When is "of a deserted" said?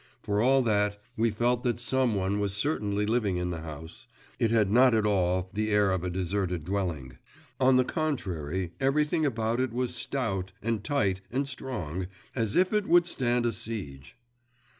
5.91-6.63